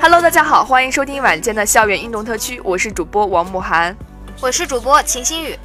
[0.00, 3.96] Hello，大家好，欢迎收听晚间的校园运动特区，我是主播王慕涵，
[4.42, 5.58] 我是主播秦新宇。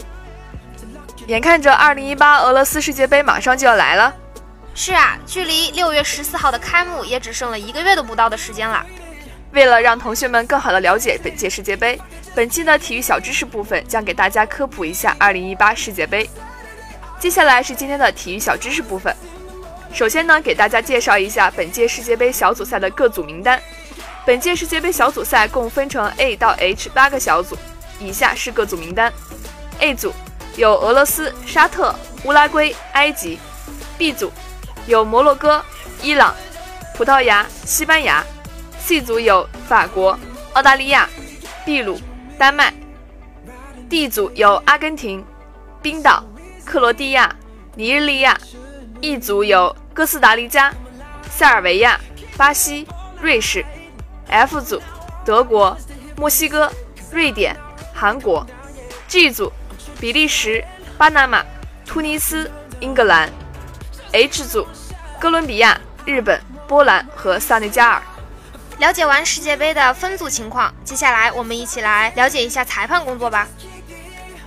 [1.28, 4.16] 眼看着2018俄罗斯世界杯马上就要来了，
[4.74, 8.86] 是啊，距离六月十四号的开幕也只剩了一个月都不到的时间了。
[9.54, 12.00] 为了让同学们更好的了解本届世界杯，
[12.34, 16.28] 本期的体育小知识部分将给大家科普一下2018世界杯。
[17.20, 19.16] 接下来是今天的体育小知识部分，
[19.94, 23.62] 首先呢，给大家介绍一下本届世界杯小组赛的各组名单。
[24.26, 27.56] 本届世界杯小组赛共分成 A 到 H 八个小组，
[28.00, 29.14] 以下是各组名单
[29.80, 30.12] ：A 组
[30.56, 31.94] 有俄罗斯、沙特、
[32.24, 33.38] 乌拉圭、埃及
[34.00, 34.31] ；B 组
[34.88, 35.63] 有摩洛哥、
[36.02, 36.34] 伊朗、
[36.96, 38.24] 葡萄牙、西班牙
[38.85, 40.17] ；C 组有法国、
[40.53, 41.09] 澳大利亚、
[41.66, 41.99] 秘鲁、
[42.38, 42.73] 丹麦
[43.89, 45.25] ；D 组有阿根廷、
[45.81, 46.23] 冰岛、
[46.66, 47.33] 克罗地亚、
[47.75, 48.38] 尼日利亚
[49.01, 50.73] ；E 组有哥斯达黎加、
[51.29, 51.99] 塞尔维亚、
[52.38, 52.88] 巴西、
[53.21, 53.66] 瑞士。
[54.29, 54.81] F 组，
[55.23, 55.77] 德国、
[56.17, 56.71] 墨西哥、
[57.11, 57.55] 瑞典、
[57.94, 58.45] 韩国
[59.07, 59.51] ；G 组，
[60.00, 60.63] 比利时、
[60.97, 61.44] 巴拿马、
[61.85, 63.29] 突尼斯、英格兰
[64.11, 64.65] ；H 组，
[65.19, 68.01] 哥伦比亚、日本、波兰和萨内加尔。
[68.79, 73.47] 了解完世界杯的分组情况，接下来我们一起来了解一下裁判工作吧。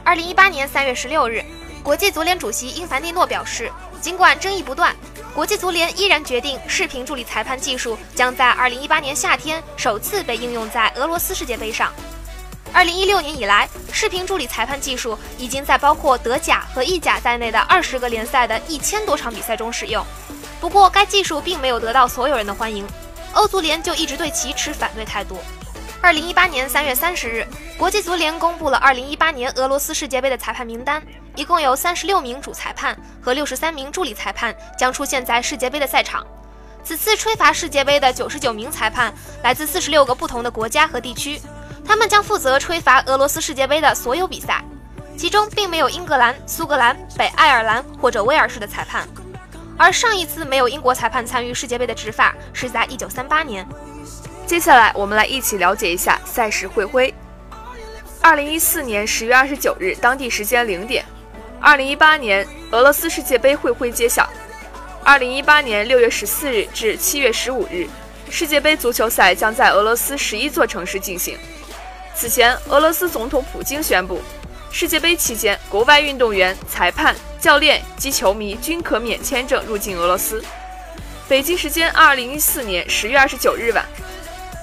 [0.05, 1.45] 二零一八年三月十六日，
[1.83, 4.95] 国际足联主席英凡蒂诺表示，尽管争议不断。
[5.35, 11.93] 国际足联依然决定，视频助理裁判技术将在2018年夏天首次被应用在俄罗斯世界杯上。
[12.73, 20.05] 2016年以来，视频助理裁判技术已经在包括德甲和意甲在内的二十个联赛的一千多场比赛中使用。
[20.61, 22.87] 不过，该技术并没有得到所有人的欢迎，
[23.37, 25.39] 欧足联就一直对其持反对态度。
[26.03, 27.47] 2018年3月30日，
[27.79, 31.03] 国际足联公布了2018年俄罗斯世界杯的裁判名单。
[31.35, 36.27] 一共有三十六名主裁判和六十三名助理裁判将出现在世界杯的赛场。
[36.83, 41.39] 此次吹罚世界杯的九十九名裁判来自四十六个不同的国家和地区，
[41.85, 44.65] 他们将负责吹罚俄罗斯世界杯的所有比赛，
[45.19, 49.07] 其中并没有英格兰、苏格兰、北爱尔兰或者威尔士的裁判。
[49.79, 53.67] 而上一次没有英国裁判参与世界杯的执法是在一九三八年。
[54.47, 57.13] 接下来，我们来一起了解一下赛事会徽。
[58.23, 61.05] 二零一四年十月二十九日，当地时间零点。
[61.61, 64.29] 二零一八年俄罗斯世界杯会徽揭晓。
[65.05, 67.87] 二零一八年六月十四日至七月十五日，
[68.31, 71.39] 世界杯足球赛将在俄罗斯十一座城市进行。
[72.15, 74.21] 此前，俄罗斯总统普京宣布，
[74.79, 80.45] 世界杯期间，国外运动员、裁判、教练及球迷均可免签证入境俄罗斯。
[81.27, 83.83] 北京时间二零一四年十月二十九日晚，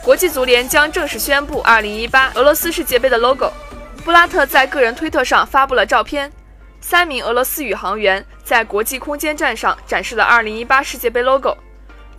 [0.04, 3.52] 国际足联将正式宣布二零一八俄罗斯世界杯的 logo。
[4.06, 6.32] 布拉特在个人推特上发布了照片。
[6.80, 11.58] 三名俄罗斯宇航员在国际空间站上展示了2018世界杯 logo。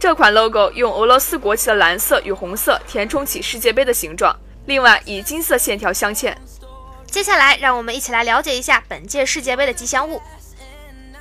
[0.00, 4.36] 这款 logo 用俄罗斯国旗的蓝色与红色填充起世界杯的形状，
[4.66, 6.34] 另外以金色线条镶嵌。
[7.14, 10.20] 接下来，让我们一起来了解一下本届世界杯的吉祥物。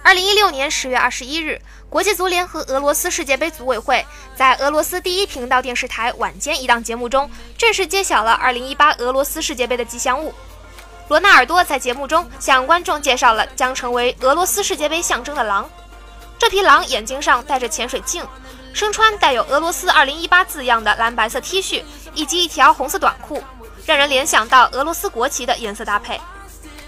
[0.04, 4.04] 2016年10月21日，国际足联和俄罗斯世界杯组委会
[4.36, 7.30] 在俄罗斯第一频道电视台晚间一档节目中
[7.60, 10.34] 正式揭晓了2018俄罗斯世界杯的吉祥物。
[11.10, 15.70] 罗纳尔多在节目中向观众介绍了将成为俄罗斯世界杯象征的狼。
[16.40, 18.26] 这匹狼眼睛上戴着潜水镜，
[18.74, 21.84] 身穿带有俄罗斯2018字样的蓝白色 T 恤
[22.16, 23.44] 以及一条红色短裤，
[23.86, 26.20] 让人联想到俄罗斯国旗的颜色搭配。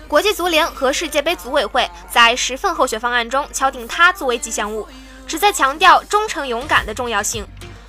[0.07, 4.87] 国际足联和世界杯组委会在十份候选方案中敲定它作为吉祥物，
[5.27, 7.45] 旨在强调忠诚勇敢的重要性，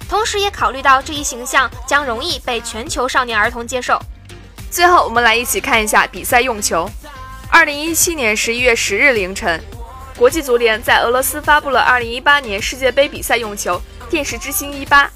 [0.08, 4.00] 同时也考虑到这一形象将容易被全球少年儿童接受。
[4.70, 6.88] 最后，我们来一起看一下比赛用球。
[7.48, 9.62] 二零一七年十一月十日凌晨，
[10.18, 13.80] 国际足联在俄罗斯发布了二零一八年世界杯比赛用球
[14.10, 15.10] “电视之星一八”。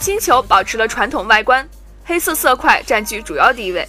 [0.00, 1.66] 新球保持了传统外观，
[2.08, 3.86] 黑色色块占据主要地位，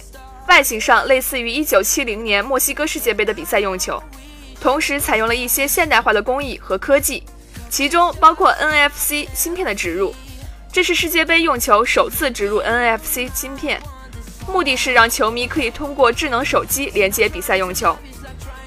[0.48, 4.02] 外形上类似于一九七零年墨西哥世界杯的比赛用球，
[4.60, 7.22] 同时采用了一些现代化的工艺和科技，
[7.70, 10.12] 其中包括 NFC 芯片的植入。
[10.72, 13.80] 这是世界杯用球首次植入 NFC 芯片。
[14.48, 17.96] 目的是让球迷可以通过智能手机连接比赛用球。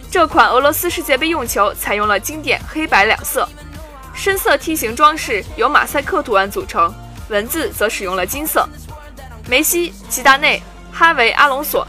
[0.09, 3.47] 这款俄罗斯世界杯用球采用了经典黑白两色，
[4.13, 6.94] 深色梯形装饰由马赛克图案组成，
[7.30, 8.65] 文字则使用了金色。
[9.48, 10.62] 梅西、齐达内、
[10.92, 11.88] 哈维、阿隆索、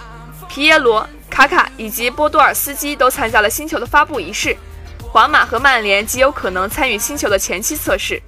[0.49, 4.57] 皮耶罗、卡卡以及波多尔斯基都参加了新球的发布仪式。
[5.13, 8.21] 皇马和曼联极有可能参与新球的前期测试。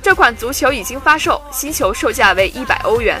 [0.00, 3.20] 这款足球已经发售，新球售价为一百欧元。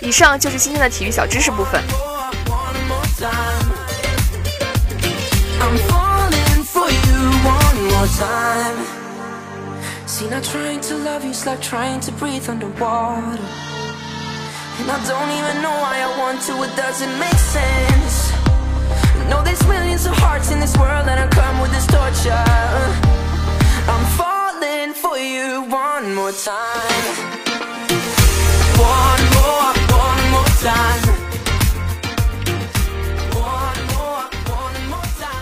[0.00, 1.82] 以上就是今天的体育小知识部分。
[10.06, 13.69] See, not trying to love you is like trying to breathe underwater.
[14.79, 18.33] And I don't even know why I want to, it doesn't make sense.
[19.29, 22.45] No, there's millions of hearts in this world, and I come with this torture.
[23.87, 27.15] I'm falling for you one more time.
[28.77, 29.55] One more.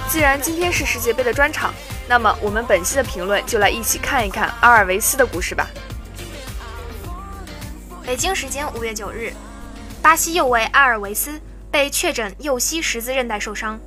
[0.09, 1.73] 既然今天是世界杯的专场，
[2.07, 5.67] 那么我们本期的评论就来一起看一看阿尔维斯的故事吧。
[8.08, 9.34] 北京时间五月九日，
[10.00, 11.38] 巴西右卫阿尔维斯
[11.70, 13.78] 被确诊右膝十字韧带受伤。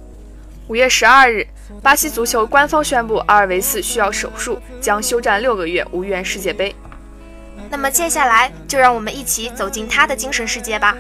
[0.68, 1.48] 五月十二日，
[1.82, 6.76] 巴西足球官方宣布阿尔维斯需要手术，将休战六个月，无缘世界杯。
[7.72, 10.96] 那么接下来就让我们一起走进他的精神世界吧。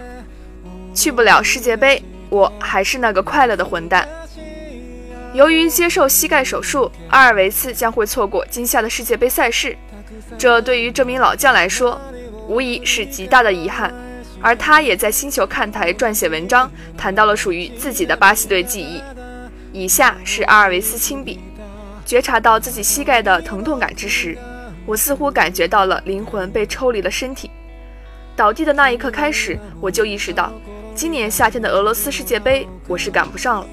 [0.95, 4.09] 去不了世界杯，我还是那个快乐的混蛋。
[5.35, 9.77] 由于接受膝盖手术，阿尔维斯将会错过今夏的世界杯赛事，
[10.39, 12.01] 这对于这名老将来说，
[12.48, 13.94] 无疑是极大的遗憾。
[14.44, 19.02] 而他也在星球看台撰写文章，谈到了属于自己的巴西队记忆。
[19.72, 21.40] 以下是阿尔维斯亲笔：
[22.06, 24.36] 觉察到自己膝盖的疼痛感之时，
[24.86, 27.52] 我似乎感觉到了灵魂被抽离了身体。
[28.36, 30.52] 倒地的那一刻开始，我就意识到。
[30.96, 33.68] 今年夏天的俄罗斯世界杯，我是赶不上了。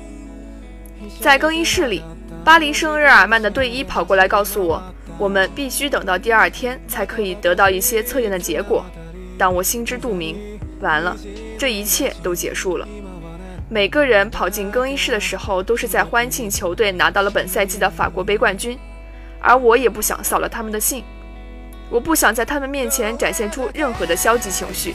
[1.21, 2.03] 在更衣室里，
[2.45, 4.83] 巴黎圣日耳曼的队医跑过来告诉我，
[5.19, 8.85] 我们必须等到第二天才可以得到一些测验的结果。
[9.37, 10.37] 但我心知肚明，
[10.81, 11.17] 完了，
[11.59, 12.87] 这一切都结束了。
[13.69, 18.79] 每个人跑进更衣室的时候，都是在欢庆球队拿到了本赛季的法国杯冠军，
[19.41, 21.05] 而我也不想扫了他们的兴。
[21.91, 24.95] 我不想在他们面前展现出任何的消极情绪。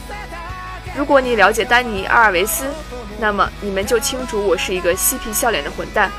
[0.96, 2.64] 如果你了解丹尼·阿尔维斯，
[3.18, 6.10] 那么你们就清楚我是一个嬉皮笑脸的混蛋，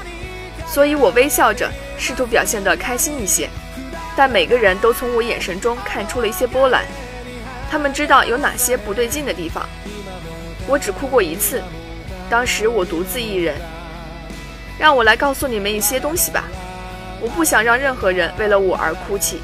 [0.66, 3.50] 所以我微笑着，试图表现得开心一些。
[4.16, 6.86] 但每个人都从我眼神中看出了一些波澜，
[7.70, 9.68] 他们知道有哪些不对劲的地方。
[10.68, 11.62] 我只哭过一次，
[12.30, 13.56] 当时我独自一人。
[14.80, 16.46] 让我来告诉你们一些东西吧，
[17.22, 19.40] 我不想让任何人为了我而哭泣，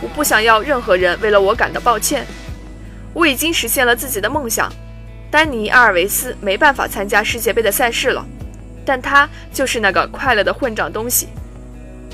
[0.00, 2.26] 我不想要任何人为了我感到抱歉。
[3.12, 4.72] 我已经实现了自己的梦想，
[5.30, 8.24] 丹尼·阿尔维斯没办法参加世界杯的赛事了，
[8.84, 11.28] 但他就是那个快乐的混账东西。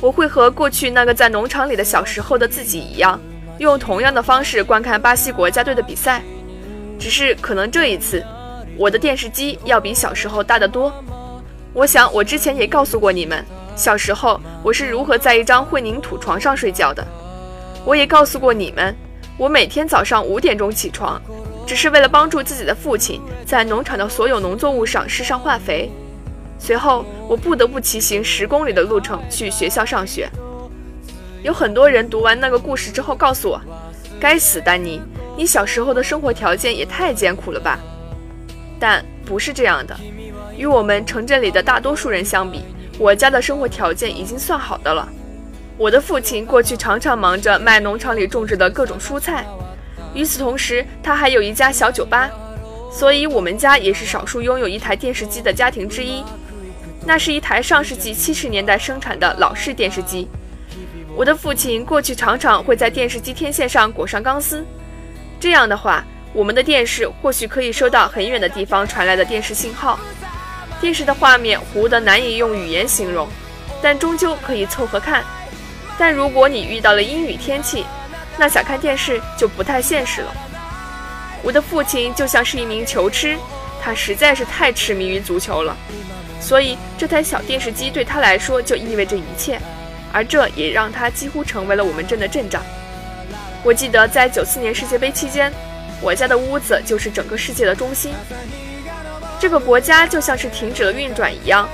[0.04, 3.18] 我会和过去那个在农场里的小时候的自己一样，
[3.56, 6.20] 用同样的方式观看巴西国家队的比赛，
[6.98, 8.22] 只是可能这一次，
[8.76, 10.92] 我的电视机要比小时候大得多。
[11.72, 13.42] 我想我之前也告诉过你们，
[13.76, 17.02] 小时候我是如何在一张混凝土床上睡觉的，
[17.82, 18.94] 我也告诉过你们。
[19.38, 21.18] 我每天早上五点钟起床，
[21.66, 25.90] 只是为了帮助自己的父亲在农场的所有农作物上施上化肥。
[26.58, 30.28] 随后，我不得不骑行十公里的路程去学校上学。
[31.42, 33.60] 有很多人读完那个故事之后告诉我
[34.18, 35.00] ：“该死，丹尼，
[35.36, 37.78] 你小时候的生活条件也太艰苦了吧？”
[38.80, 39.94] 但不是这样的，
[40.56, 42.62] 与我们城镇里的大多数人相比，
[42.98, 45.06] 我家的生活条件已经算好的了。
[45.76, 49.44] 我的父亲过去常常忙着卖农场里种植的各种蔬菜，
[50.14, 52.30] 与此同时，他还有一家小酒吧，
[52.90, 56.22] 所以我们家也是少数拥有一台电视机的家庭之一。
[57.06, 60.28] 那是一台上世纪七十年代生产的老式电视机。
[61.14, 64.64] 我的父亲过去常常会在电视机天线上裹上钢丝，
[65.38, 69.98] 这样的话，我们的电视或许可以收到很远的地方传来的电视信号。
[70.80, 73.28] 电视的画面糊得难以用语言形容，
[73.80, 75.22] 但终究可以凑合看。
[75.96, 77.84] 但如果你遇到了阴雨天气，
[78.36, 80.34] 那想看电视就不太现实了。
[81.42, 83.38] 我的父亲就像是一名球痴，
[83.80, 85.76] 他实在是太痴迷于足球了，
[86.44, 89.58] 所以这台小电视机对他来说就意味着一切，
[90.12, 92.62] 而这也让他几乎成为了我们镇的镇长。
[93.62, 95.50] 我记得在九四年世界杯期间，
[96.02, 98.12] 我家的屋子就是整个世界的中心。
[99.40, 101.66] 这个国家就像是停止了运转一样，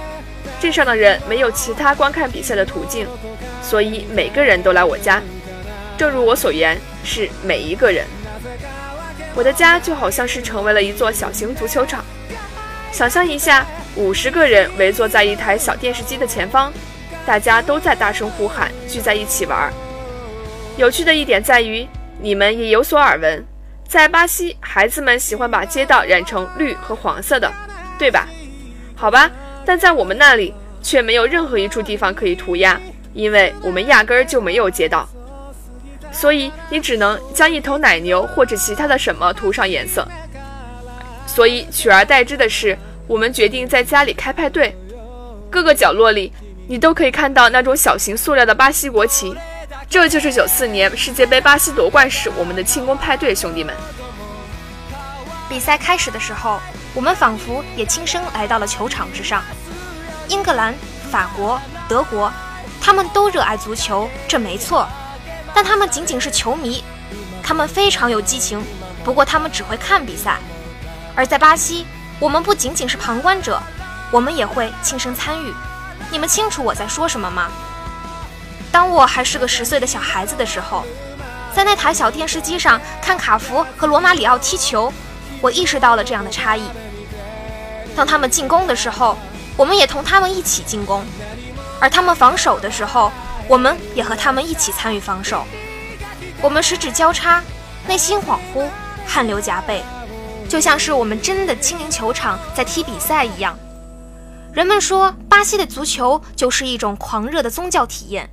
[0.60, 3.08] 镇上的人没有其他观看比赛的途径，
[3.60, 5.20] 所以每个人都来我家。
[5.98, 8.06] 正如我所言，是每一个人。
[9.34, 12.04] 我的家就好像是成为了一座小型足球场。
[12.92, 16.72] 想象一下，五十个人围坐在一台小电视机的前方，
[17.26, 19.72] 大家都在大声呼喊，聚在一起玩。
[20.76, 21.86] 有趣的一点在于，
[22.20, 23.44] 你们也有所耳闻。
[23.88, 27.52] 在巴西，孩子们喜欢把街道染成绿和黄色的，
[27.98, 28.28] 对吧？
[28.94, 29.28] 好吧，
[29.64, 32.80] 但在我们那里却没有任何一处地方可以涂鸦，
[33.12, 35.08] 因为我们压根儿就没有街道。
[36.12, 40.06] 所以你只能将一头奶牛或者其他的什么涂上颜色。
[41.26, 42.76] 所以取而代之的是，
[43.10, 44.72] 我们决定在家里开派对，
[45.50, 46.32] 各个角落里
[46.68, 49.34] 你都可以看到那种小型塑料的巴西国旗。
[49.88, 53.74] 这就是九四年世界杯巴西夺冠时我们的庆功派对，兄弟们。
[55.48, 56.60] 比赛开始的时候，
[56.94, 59.42] 我们仿佛也亲身来到了球场之上。
[60.28, 60.72] 英格兰、
[61.10, 62.32] 法国、德国，
[62.80, 64.86] 他们都热爱足球，这没错。
[65.52, 66.84] 但他们仅仅是球迷，
[67.42, 68.62] 他们非常有激情，
[69.02, 70.38] 不过他们只会看比赛。
[71.16, 71.84] 而在巴西，
[72.20, 73.58] 我们不仅仅是旁观者，
[74.10, 75.54] 我们也会亲身参与。
[76.10, 77.48] 你们清楚我在说什么吗？
[78.70, 80.84] 当我还是个十岁的小孩子的时候，
[81.54, 84.92] 在那台小电视机上看卡福和罗马里奥踢球，
[85.40, 86.62] 我意识到了这样的差异。
[87.96, 89.16] 当他们进攻的时候，
[89.56, 91.02] 我们也同他们一起进攻；
[91.80, 93.10] 而他们防守的时候，
[93.48, 95.44] 我们也和他们一起参与防守。
[96.42, 97.42] 我们十指交叉，
[97.88, 98.68] 内心恍惚，
[99.06, 99.82] 汗流浃背，
[100.50, 103.56] 就像是我们真的亲临球场在踢比赛一样。
[104.52, 108.28] 人们说，巴西的足球就是一种狂热的宗教体验。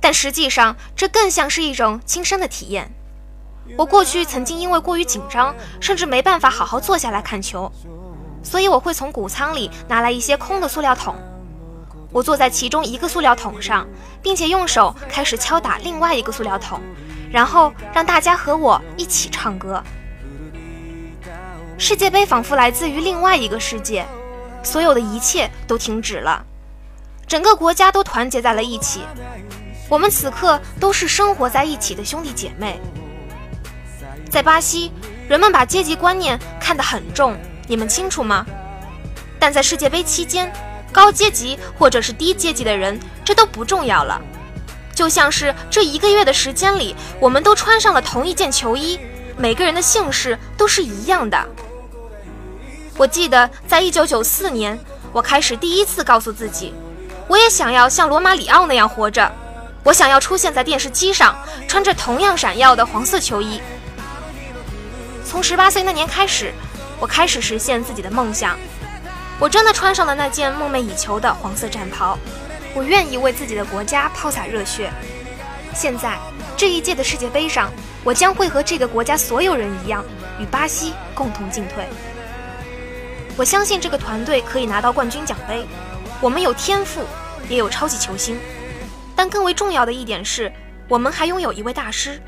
[0.00, 2.90] 但实际上，这更像是一种亲身的体验。
[3.76, 7.70] 我过去曾经因为过于紧张，甚至没办法好好坐下来看球，
[8.42, 11.14] 所以我会从谷仓里拿来一些空的塑料桶。
[12.10, 13.86] 我坐在其中一个塑料桶上，
[14.20, 16.80] 并且用手开始敲打另外一个塑料桶，
[17.30, 19.80] 然后让大家和我一起唱歌。
[21.80, 24.04] 世界杯仿佛来自于另外一个世界，
[24.64, 26.44] 所有的一切都停止了，
[27.24, 29.02] 整个国家都团结在了一起。
[29.88, 32.80] 我们此刻都是生活在一起的兄弟姐妹。
[34.28, 34.90] 在巴西，
[35.28, 38.44] 人们把阶级观念看得很重，你们清楚吗？
[39.38, 40.52] 但在世界杯期间，
[40.92, 44.20] 高阶级或者是低阶级的人，这都不重要了。
[44.92, 48.98] 就像是这一个月的时间里，我们都穿上了同一件球衣，
[49.36, 51.48] 每个人的姓氏都是一样的。
[52.98, 54.76] 我记得在一九九四年，
[55.12, 56.74] 我开始第一次告诉自己，
[57.28, 59.30] 我也想要像罗马里奥那样活着。
[59.84, 61.38] 我想要出现在电视机上，
[61.68, 63.60] 穿着同样闪耀的黄色球衣。
[65.24, 66.52] 从十八岁那年开始，
[66.98, 68.58] 我开始实现自己的梦想。
[69.38, 72.18] 我真的穿上了那件梦寐以求的黄色战袍。
[72.74, 74.90] 我愿意为自己的国家抛洒热血。
[75.72, 76.18] 现在
[76.56, 77.70] 这一届的世界杯上，
[78.02, 80.04] 我将会和这个国家所有人一样，
[80.40, 81.86] 与巴西共同进退。
[83.38, 85.64] 我相信这个团队可以拿到冠军奖杯。
[86.20, 87.04] 我们有天赋，
[87.48, 88.36] 也有超级球星。
[89.14, 90.52] 但更为重要的一点是，
[90.88, 92.20] 我们还拥有一位大师。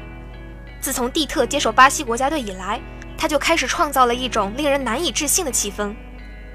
[0.80, 2.80] 自从蒂特接手巴西国家队以来，
[3.18, 5.92] 他就开始创造了一种令人难以置信的气氛，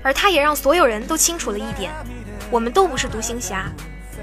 [0.02, 1.92] 而他也让所有人都清楚了一点：
[2.50, 3.70] 我们都不是独行侠。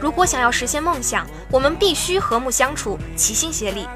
[0.00, 3.86] 如果想要实现梦想，我们必须和睦相处，齐心协力。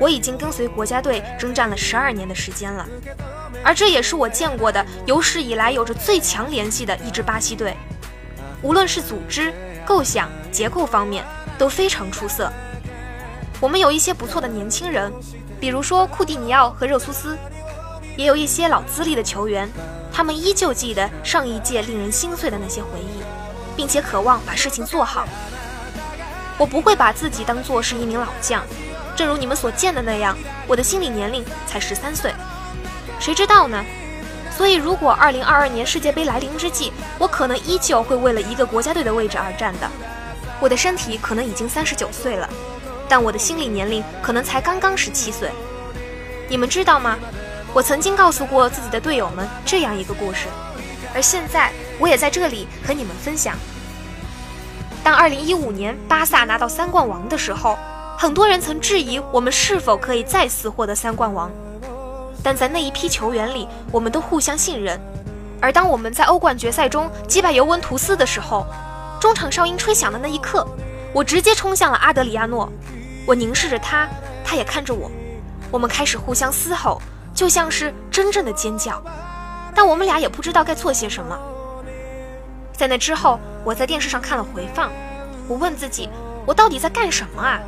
[0.00, 2.84] 我已经跟随国家队征战了十二年的时间了，
[3.62, 7.76] 而这也是我见过的有史以来有着最强联系的一支巴西队，
[8.62, 9.52] 无论是组织。
[9.86, 11.24] 构想、结构方面
[11.58, 12.52] 都非常出色。
[13.58, 15.12] 我们有一些不错的年轻人，
[15.58, 17.36] 比如说库蒂尼奥和热苏斯，
[18.16, 19.68] 也有一些老资历的球员，
[20.12, 23.22] 他们依旧记得上一届令人心碎的那些回忆，
[23.76, 25.26] 并且渴望把事情做好。
[26.56, 28.62] 我不会把自己当做是一名老将，
[29.20, 30.34] 正如你们所见的那样，
[30.66, 32.32] 我的心理年龄才十三岁。
[33.18, 33.84] 谁知道呢？
[34.50, 39.86] 所以，如果2022年世界杯来临之际，我可能依旧会为了一个国家队的位置而战的。
[40.58, 42.48] 我的身体可能已经三十九岁了，
[43.10, 45.50] 但我的心理年龄可能才刚刚十七岁。
[46.48, 47.18] 你们知道吗？
[47.74, 50.46] 我曾经告诉过自己的队友们这样一个故事，
[51.14, 53.54] 而现在我也在这里和你们分享。
[55.04, 57.78] 当2015年巴萨拿到三冠王的时候，
[58.20, 61.50] 很多人曾质疑我们是否可以再次获得三冠王，
[62.44, 65.00] 但在那一批球员里，我们都互相信任。
[65.58, 68.66] 而当我们在欧冠决赛中击败尤文图斯的时候，
[69.18, 70.68] 中场哨音吹响的那一刻，
[71.14, 72.70] 我直接冲向了阿德里亚诺，
[73.26, 74.06] 我凝视着他，
[74.44, 75.10] 他也看着我，
[75.70, 77.00] 我们开始互相嘶吼，
[77.34, 79.02] 就像是真正的尖叫，
[79.74, 81.38] 但我们俩也不知道该做些什么。
[82.74, 84.90] 在那之后，我在电视上看了回放，
[85.48, 86.10] 我问自己，
[86.44, 87.58] 我到底在干什么啊？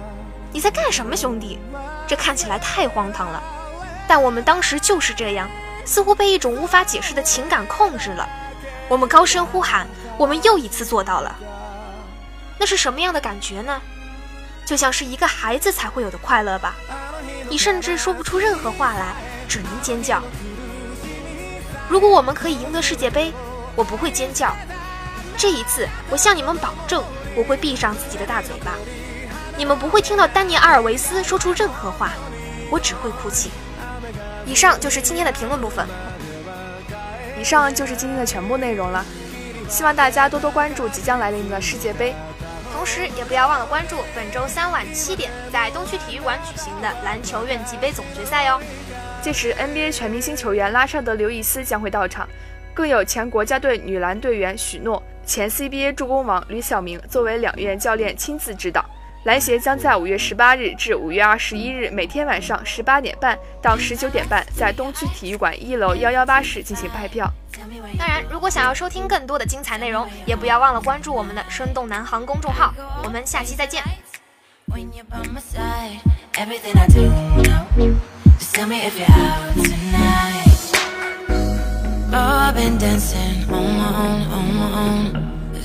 [0.52, 1.58] 你在干什么，兄弟？
[2.06, 3.42] 这看起来太荒唐了，
[4.06, 5.48] 但我们当时就是这样，
[5.84, 8.28] 似乎被一种无法解释的情感控制了。
[8.88, 9.86] 我们高声呼喊。
[10.18, 11.34] 我们又一次做到了，
[12.58, 13.80] 那是什么样的感觉呢？
[14.64, 16.76] 就像是一个孩子才会有的快乐吧。
[17.48, 19.14] 你甚至说不出任何话来，
[19.48, 20.22] 只能尖叫。
[21.88, 23.32] 如果我们可以赢得世界杯，
[23.74, 24.54] 我不会尖叫。
[25.36, 27.02] 这一次，我向你们保证，
[27.34, 28.74] 我会闭上自己的大嘴巴。
[29.56, 32.12] 你们不会听到丹尼尔·阿尔维斯说出任何话，
[32.70, 33.50] 我只会哭泣。
[34.46, 35.86] 以上就是今天的评论部分。
[37.38, 39.04] 以上就是今天的全部内容了。
[39.68, 42.14] 希望大家多多关注即将来临的世界杯，
[42.74, 48.60] 同时也不要忘了关注本周三晚七点在东区体育馆举行的篮球院级杯总决赛哟。
[49.22, 52.28] 届时 NBA 全明星球员拉沙德·刘易斯将会到场，
[52.74, 58.84] 更有前国家队女篮队员许诺、前 CBA 助攻王吕晓明作为两院教练亲自指导。
[59.24, 67.32] 篮协将在五月十八日至五月二十一日每天晚上十八点半到十九点半，在东区体育馆一楼幺幺八室进行派票。
[67.96, 72.74] 当然，如果想要收听更多的精彩内容，也不要忘了关注我们的“生动南航”公众号。
[73.04, 73.80] 我们下期再见。
[82.42, 83.14] As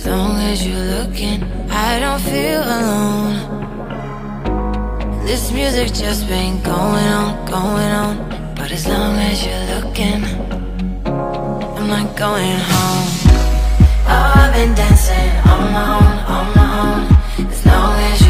[0.07, 3.35] long as you're looking, I don't feel alone.
[5.25, 8.15] This music just been going on, going on.
[8.55, 10.23] But as long as you're looking,
[11.77, 13.07] I'm not going home.
[14.09, 17.01] Oh, I've been dancing on my own, on my own.
[17.51, 18.26] As long as